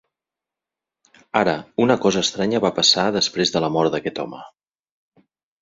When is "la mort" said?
3.67-3.97